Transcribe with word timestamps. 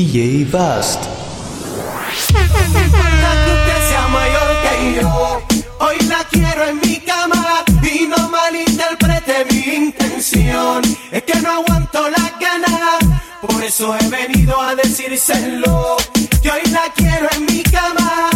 DJ 0.00 0.46
Bast. 0.50 1.04
sea 3.88 4.08
hoy 5.78 5.96
la 6.08 6.24
quiero 6.30 6.64
en 6.68 6.80
mi 6.80 6.96
cama 7.00 7.62
y 7.82 8.06
no 8.06 8.30
malinterprete 8.30 9.44
mi 9.50 9.74
intención. 9.74 10.80
Es 11.12 11.22
que 11.24 11.38
no 11.42 11.50
aguanto 11.50 12.08
la 12.08 12.32
ganas, 12.40 13.20
por 13.42 13.62
eso 13.62 13.94
he 13.94 14.08
venido 14.08 14.58
a 14.58 14.74
decírselo. 14.74 15.98
Que 16.42 16.50
hoy 16.50 16.62
la 16.70 16.84
quiero 16.96 17.28
en 17.36 17.44
mi 17.44 17.62
cama, 17.62 18.30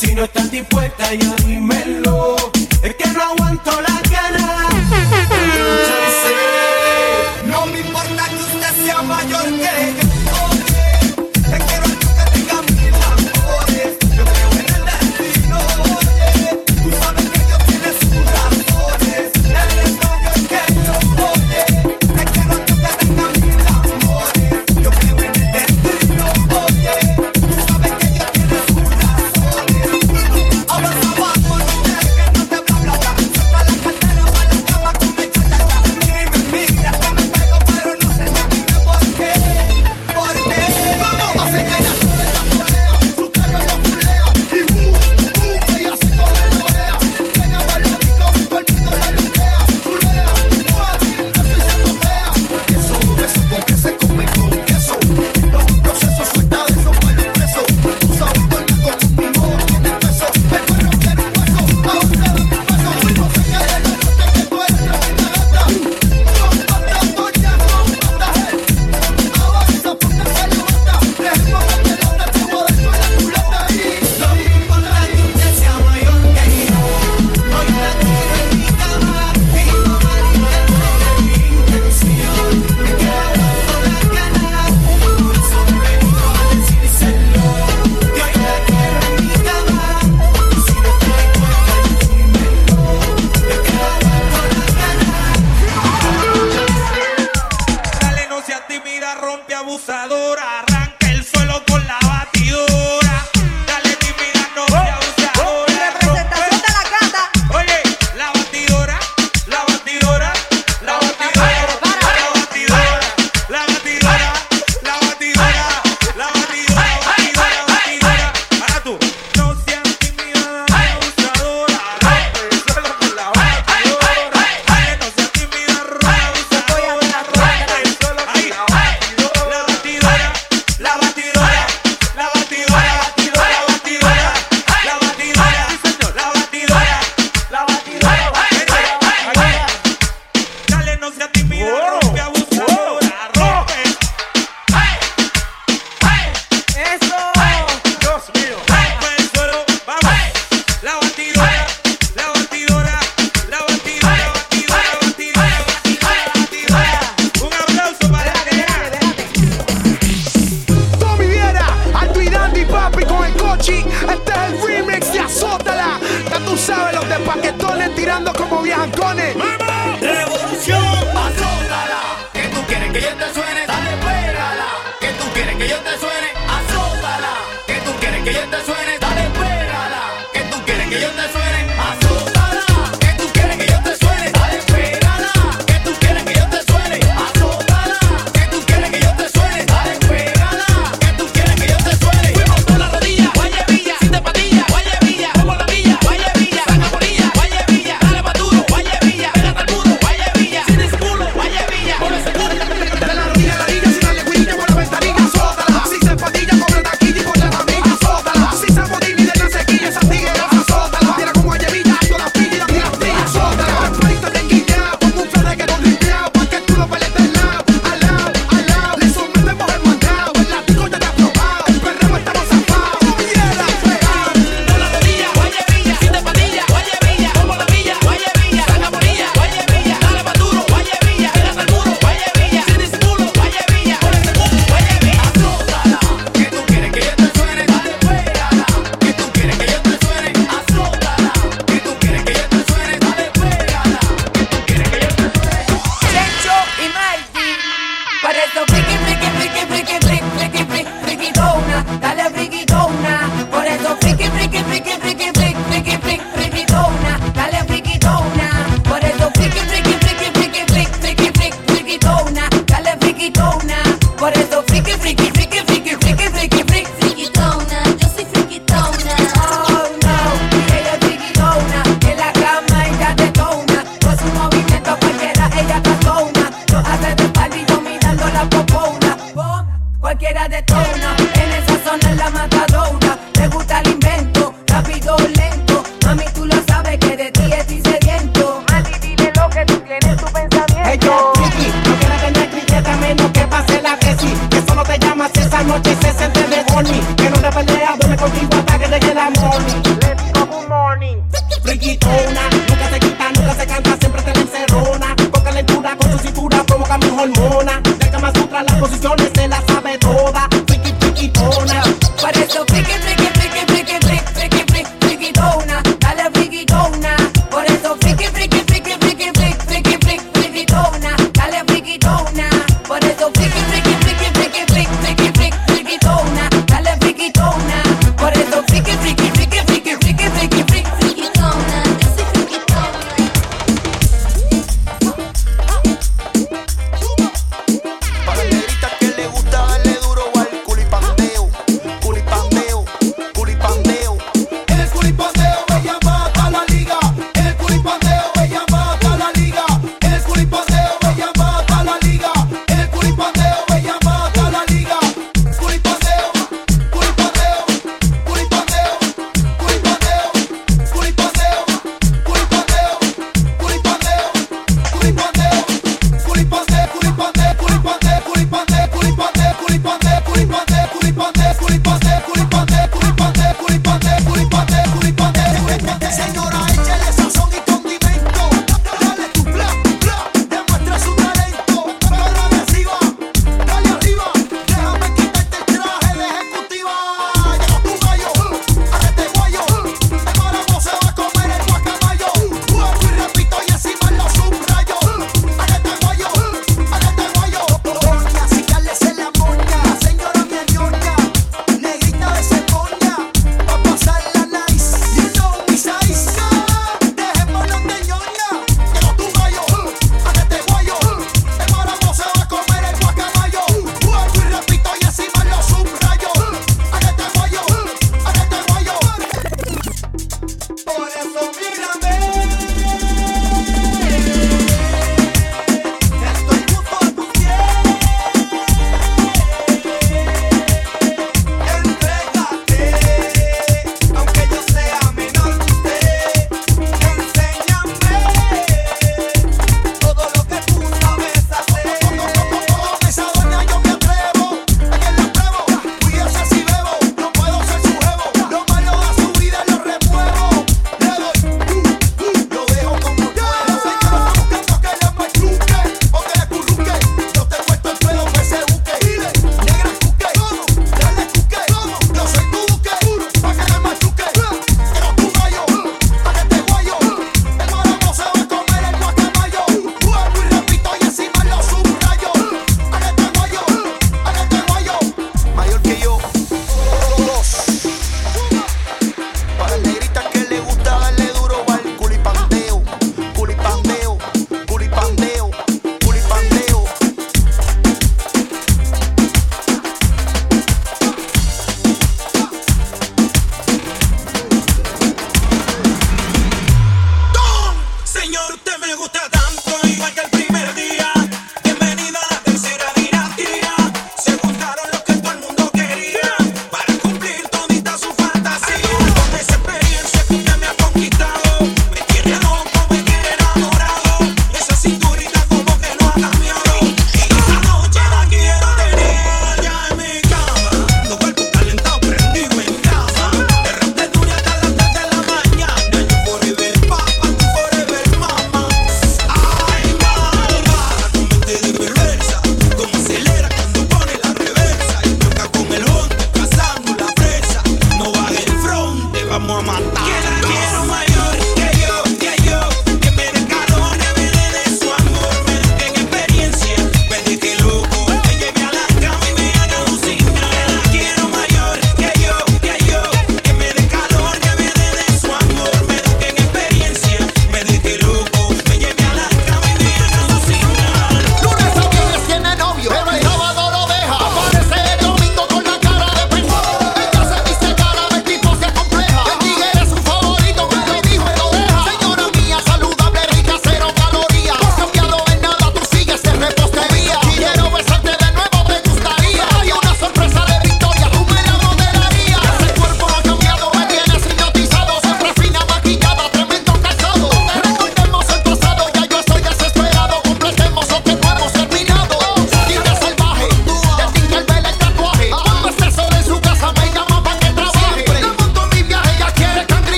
si 0.00 0.12
no 0.12 0.24
estás 0.24 0.50
dispuesta 0.50 1.14
ya 1.14 1.36
dímelo. 1.46 2.34
Es 2.82 2.96
que 2.96 3.08
no 3.10 3.22
aguanto 3.22 3.80
la 3.80 4.00
ganas. 4.10 4.35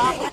Mama. 0.00 0.29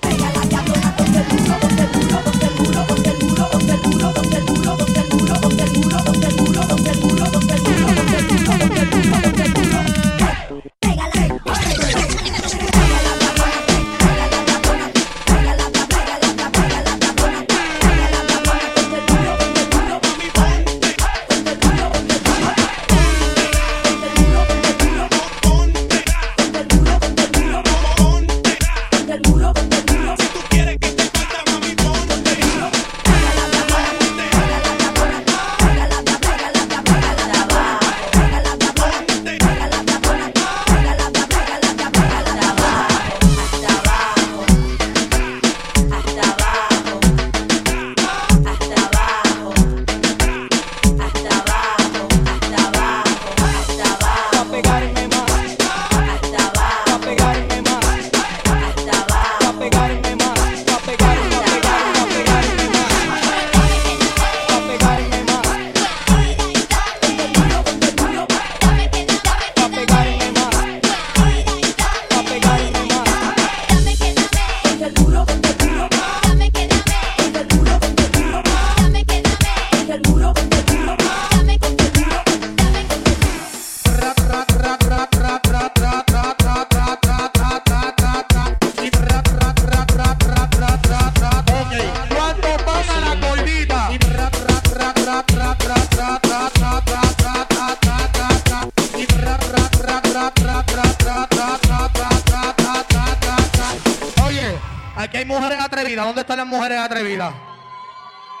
las 106.36 106.46
mujeres 106.46 106.78
atrevidas. 106.78 107.34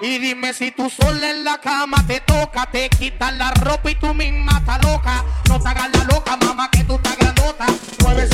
Y 0.00 0.18
dime 0.18 0.52
si 0.54 0.70
tú 0.70 0.88
sola 0.90 1.30
en 1.30 1.44
la 1.44 1.58
cama 1.58 2.04
te 2.06 2.20
toca, 2.20 2.66
te 2.70 2.88
quitas 2.88 3.34
la 3.34 3.50
ropa 3.52 3.90
y 3.90 3.94
tú 3.96 4.14
misma 4.14 4.58
estás 4.58 4.84
loca. 4.84 5.24
No 5.48 5.60
te 5.60 5.68
hagas 5.68 5.90
la 5.92 6.04
loca, 6.04 6.36
mamá, 6.36 6.70
que 6.70 6.84
tú 6.84 6.94
estás 6.96 7.16
grandota. 7.16 7.66
Mueve 8.04 8.28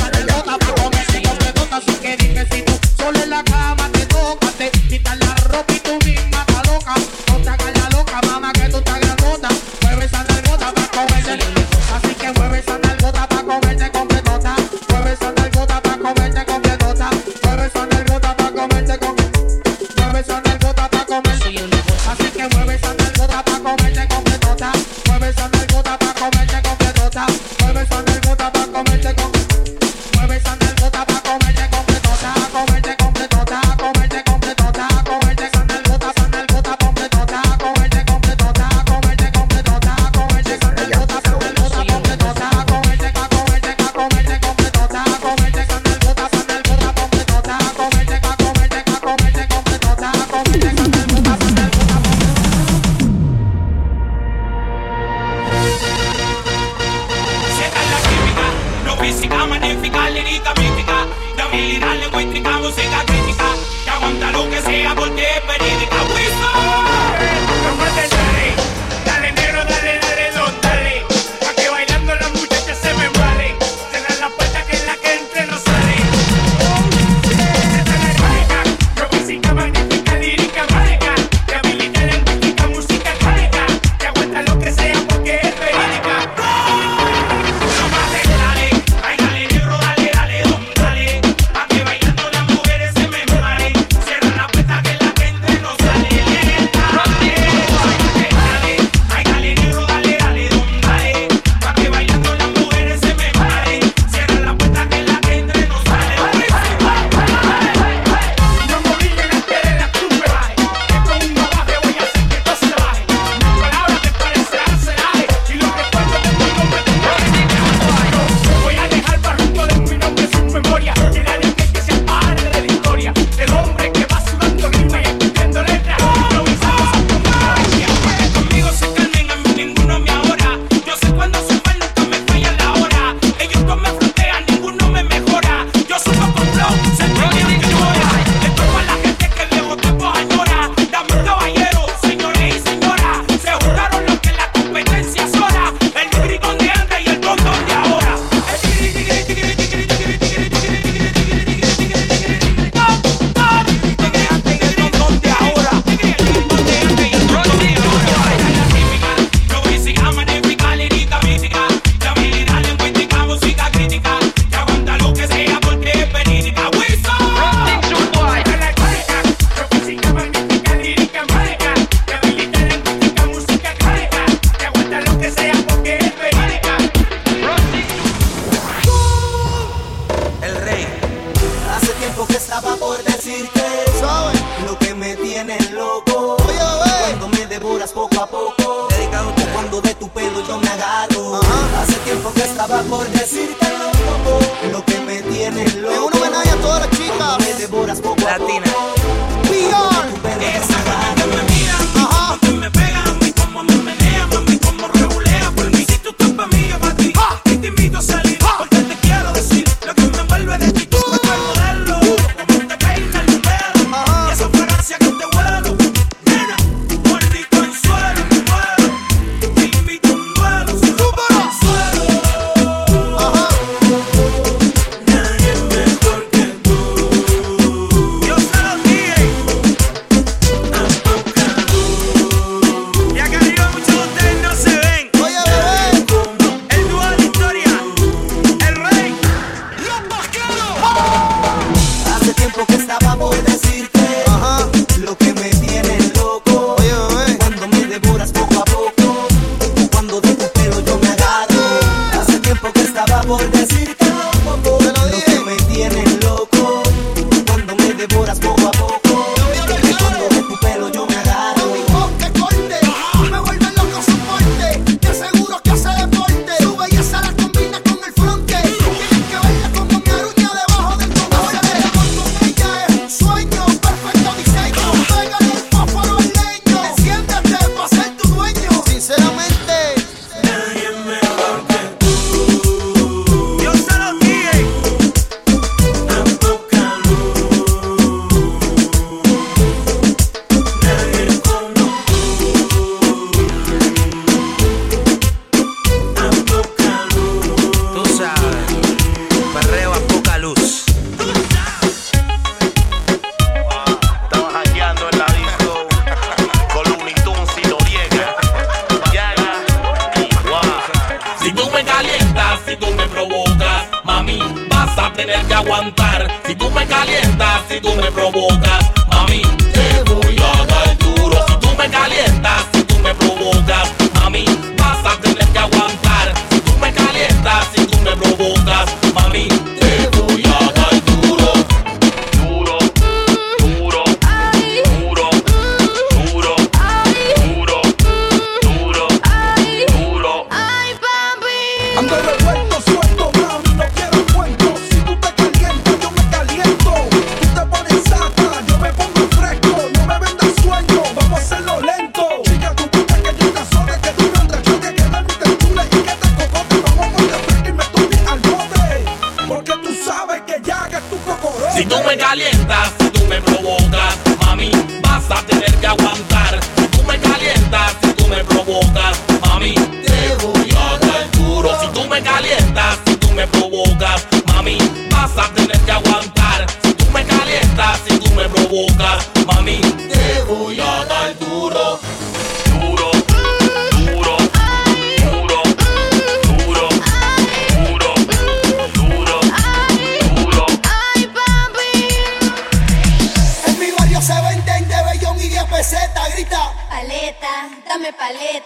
tener 315.26 315.46
que 315.46 315.54
aguantar. 315.54 316.30
Si 316.46 316.54
tú 316.54 316.70
me 316.70 316.86
calientas, 316.86 317.62
si 317.68 317.80
tú 317.80 317.94
me 317.94 318.10
provocas. 318.12 318.53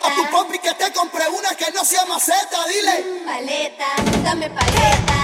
A 0.03 0.15
tu 0.15 0.31
compi 0.31 0.59
que 0.59 0.73
te 0.75 0.93
compre 0.93 1.29
una 1.29 1.55
que 1.57 1.71
no 1.73 1.85
sea 1.85 2.05
maceta, 2.07 2.65
dile. 2.69 3.25
Paleta, 3.25 3.87
dame 4.25 4.49
paleta. 4.51 5.18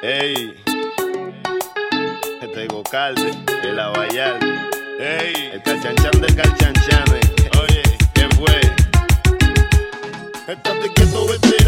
Ey, 0.00 0.54
este 2.40 2.66
Gocalde, 2.68 3.32
el 3.64 3.80
Abayalde, 3.80 4.54
ey, 5.00 5.50
el 5.52 5.62
Calchanchan 5.64 6.20
del 6.20 6.36
Calchanchan, 6.36 7.04
oye, 7.60 7.82
¿qué 8.14 8.28
fue? 8.36 8.60
Estate 10.46 10.92
quieto, 10.94 11.26
veterano. 11.26 11.67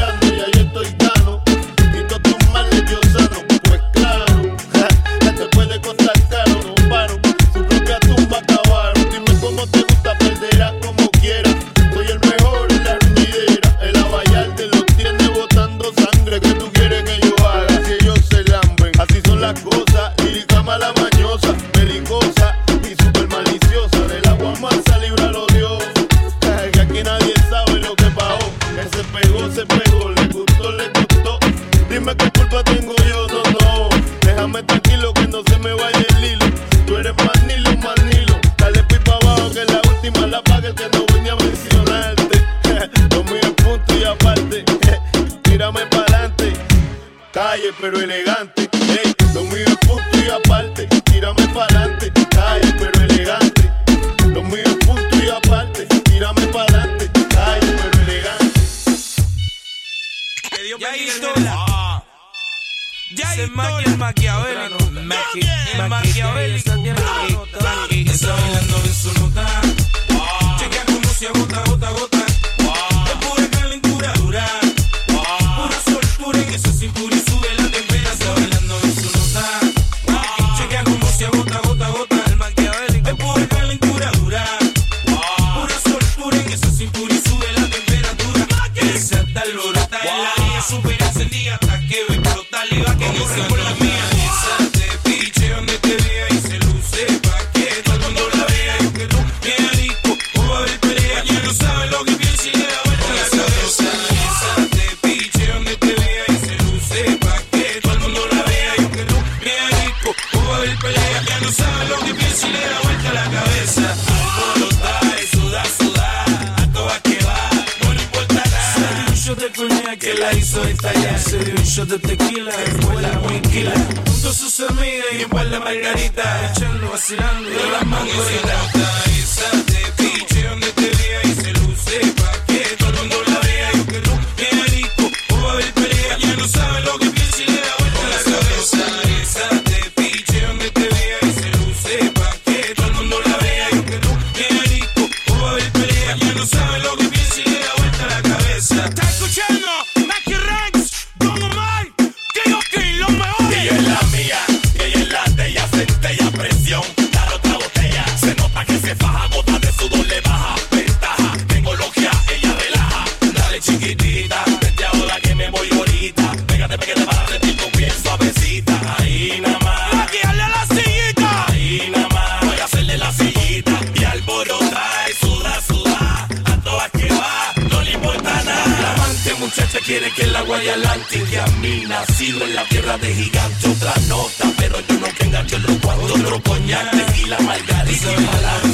vacilo 182.00 182.44
en 182.44 182.54
la 182.54 182.64
tierra 182.64 182.98
de 182.98 183.14
gigante. 183.14 183.68
Otra 183.68 183.94
nota, 184.08 184.52
pero 184.56 184.76
yo 184.88 184.94
no 184.98 185.06
te 185.18 185.24
engancho 185.24 185.56
en 185.56 185.62
los 185.62 185.76
cuantos. 185.78 186.10
Otro 186.12 186.42
coñac, 186.42 186.90
tequila, 186.90 187.38
margarita 187.40 188.12
y 188.12 188.24
palabras. 188.24 188.69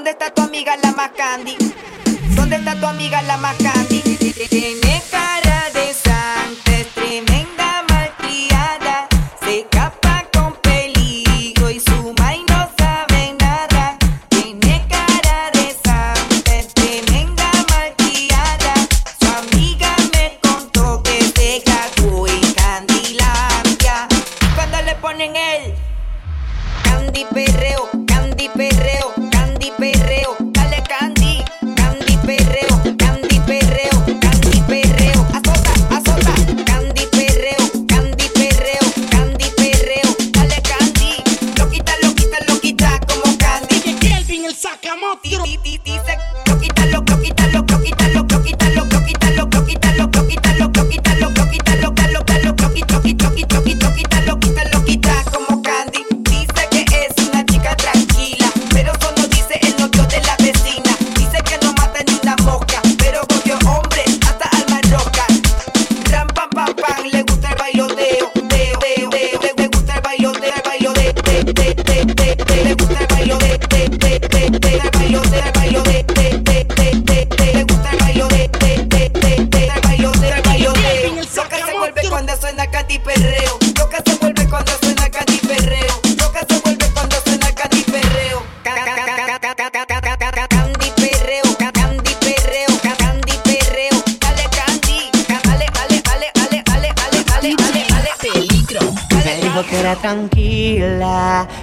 ¿Dónde 0.00 0.12
está 0.12 0.30
tu 0.32 0.40
amiga 0.40 0.74
la 0.82 0.92
más 0.92 1.10
candy? 1.10 1.58
¿Dónde 2.34 2.56
está 2.56 2.74
tu 2.80 2.86
amiga 2.86 3.20
la 3.20 3.36
más 3.36 3.54
candy? 3.58 4.00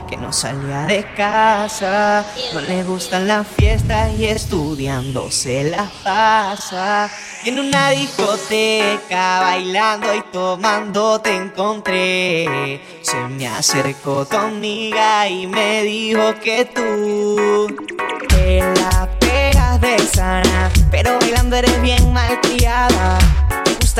que 0.09 0.17
no 0.17 0.31
salía 0.33 0.85
de 0.85 1.05
casa. 1.15 2.25
No 2.53 2.61
le 2.61 2.83
gustan 2.83 3.27
las 3.27 3.47
fiestas 3.47 4.11
y 4.17 4.25
estudiando 4.25 5.31
se 5.31 5.65
las 5.65 5.89
pasa. 6.03 7.09
Y 7.43 7.49
en 7.49 7.59
una 7.59 7.91
discoteca, 7.91 9.39
bailando 9.41 10.13
y 10.13 10.21
tomando, 10.31 11.19
te 11.21 11.35
encontré. 11.35 12.81
Se 13.01 13.17
me 13.29 13.47
acercó 13.47 14.25
tu 14.25 14.37
amiga 14.37 15.27
y 15.27 15.47
me 15.47 15.83
dijo 15.83 16.33
que 16.43 16.65
tú 16.65 17.67
te 18.27 18.59
la 18.59 19.09
pegas 19.19 19.79
de 19.81 19.99
sana, 19.99 20.69
pero 20.91 21.17
bailando 21.19 21.55
eres 21.55 21.81
bien 21.81 22.11
malcriada 22.11 23.17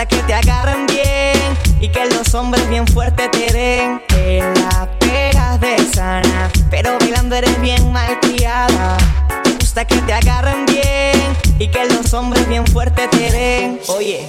que 0.06 0.18
te 0.18 0.34
agarren 0.34 0.86
bien 0.86 1.58
y 1.80 1.90
que 1.90 2.06
los 2.06 2.34
hombres 2.36 2.70
bien 2.70 2.86
fuerte 2.88 3.30
te 3.30 3.52
den. 3.52 4.02
Te 4.08 4.40
la 4.40 4.88
pega 5.00 5.37
de 5.60 5.78
sana, 5.94 6.52
pero 6.70 6.98
bailando 7.00 7.36
eres 7.36 7.60
bien 7.62 7.92
malcriada. 7.92 8.98
Te 9.44 9.52
gusta 9.52 9.86
que 9.86 9.96
te 10.02 10.14
agarren 10.14 10.66
bien 10.66 11.38
y 11.60 11.68
que 11.70 11.86
los 11.86 12.14
hombres 12.14 12.48
bien 12.48 12.66
fuertes 12.68 13.10
te 13.10 13.32
den. 13.32 13.80
Oye, 13.88 14.28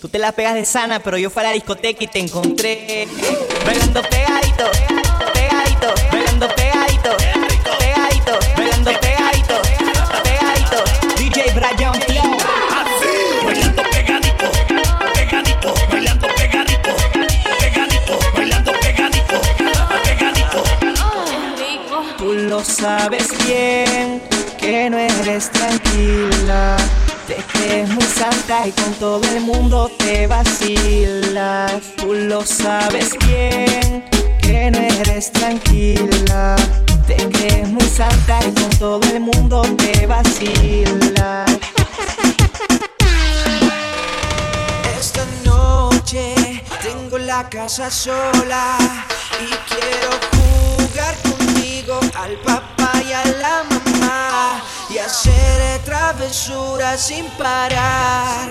tú 0.00 0.08
te 0.08 0.18
la 0.18 0.32
pegas 0.32 0.54
de 0.54 0.64
sana, 0.64 1.00
pero 1.00 1.16
yo 1.18 1.30
fui 1.30 1.40
a 1.40 1.46
la 1.46 1.52
discoteca 1.52 2.04
y 2.04 2.06
te 2.06 2.18
encontré. 2.18 3.08
Bailando 3.64 4.02
pegadito, 4.02 4.64
pegadito, 5.32 5.94
bailando 6.12 6.48
pegadito. 6.54 7.29
lo 22.50 22.64
sabes 22.64 23.28
bien, 23.46 24.20
que 24.58 24.90
no 24.90 24.98
eres 24.98 25.50
tranquila. 25.52 26.76
Te 27.28 27.36
crees 27.52 27.88
muy 27.88 28.02
santa 28.02 28.66
y 28.66 28.72
con 28.72 28.92
todo 28.94 29.22
el 29.36 29.40
mundo 29.42 29.88
te 29.98 30.26
vacilas. 30.26 31.80
Tú 31.96 32.12
lo 32.12 32.44
sabes 32.44 33.10
bien, 33.24 34.04
que 34.42 34.68
no 34.72 34.78
eres 34.78 35.30
tranquila. 35.30 36.56
Te 37.06 37.14
crees 37.28 37.68
muy 37.68 37.88
santa 37.88 38.40
y 38.44 38.50
con 38.60 38.70
todo 38.80 39.00
el 39.14 39.20
mundo 39.20 39.62
te 39.76 40.06
vacilas. 40.06 41.48
Esta 44.98 45.24
noche 45.44 46.34
tengo 46.82 47.16
la 47.16 47.48
casa 47.48 47.88
sola 47.92 48.76
y 49.40 49.50
quiero 49.70 50.10
jugar 50.32 50.59
al 52.14 52.36
papá 52.38 52.92
y 53.06 53.12
a 53.12 53.24
la 53.24 53.64
mamá 53.64 54.62
y 54.88 54.98
hacer 54.98 55.80
travesuras 55.84 57.00
sin 57.00 57.26
parar. 57.38 58.50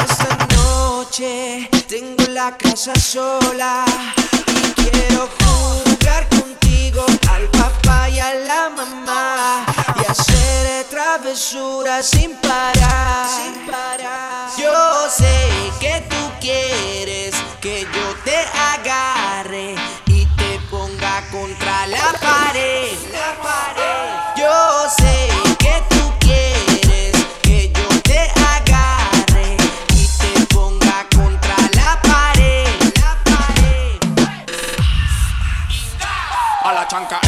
Esta 0.00 0.46
noche 0.56 1.68
tengo 1.88 2.24
la 2.32 2.56
casa 2.56 2.94
sola 2.98 3.84
y 4.48 4.72
quiero 4.82 5.28
jugar 5.40 6.28
contigo 6.28 7.04
al 7.30 7.48
papá 7.48 8.08
y 8.08 8.20
a 8.20 8.34
la 8.34 8.70
mamá 8.70 9.66
y 10.00 10.10
hacer 10.10 10.84
travesuras 10.90 12.06
sin 12.06 12.34
parar. 12.36 13.26
Yo 14.56 15.08
sé 15.10 15.72
que 15.80 16.04
tú 16.08 16.16
quieres 16.40 17.34
que 17.60 17.82
yo 17.82 18.14
te 18.24 18.36
haga 18.36 19.15
conquer 36.96 37.25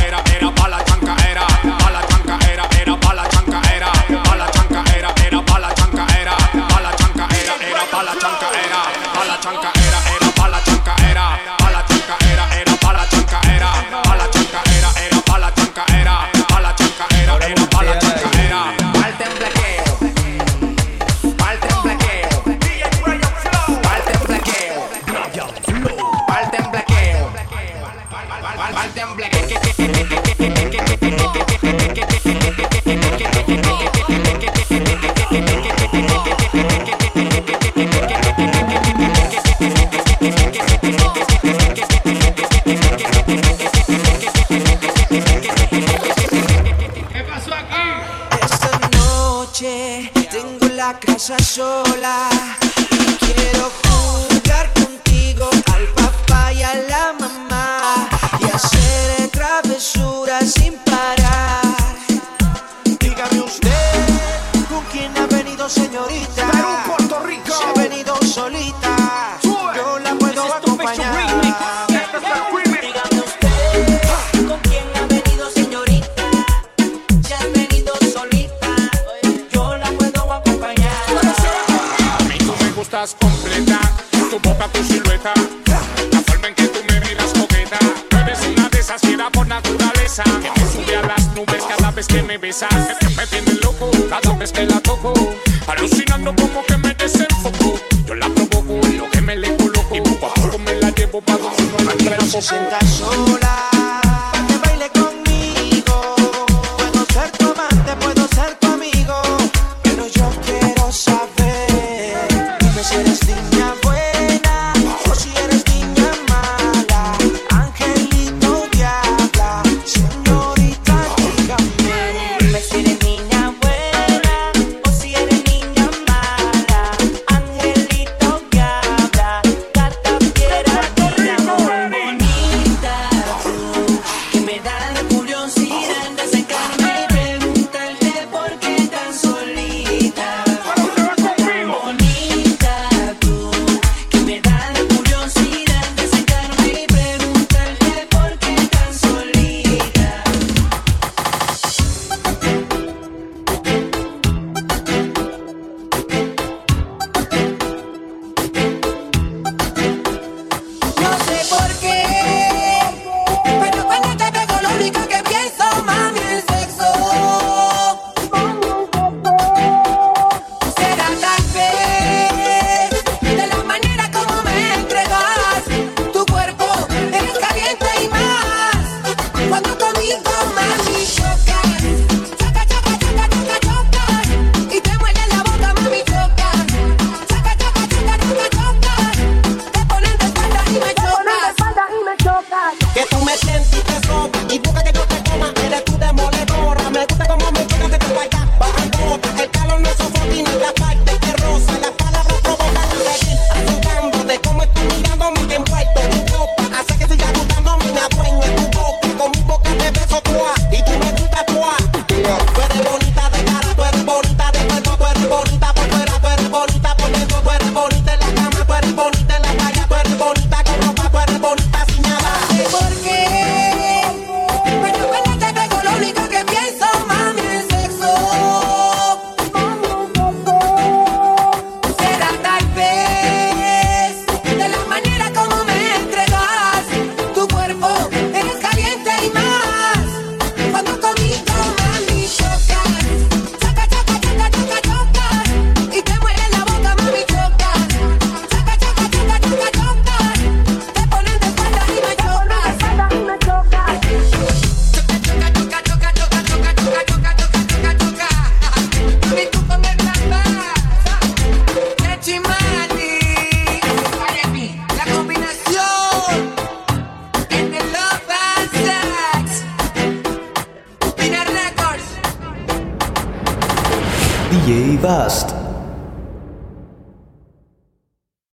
you 193.19 193.25
met 193.25 193.41
them. 193.41 193.88